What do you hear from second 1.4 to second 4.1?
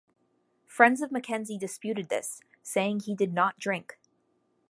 disputed this, saying he did not drink.